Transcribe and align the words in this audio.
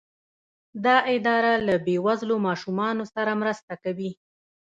دا 0.85 0.97
اداره 1.15 1.53
له 1.67 1.75
بې 1.85 1.97
وزلو 2.05 2.35
ماشومانو 2.47 3.03
سره 3.15 3.31
مرسته 3.41 3.73
کوي. 3.83 4.11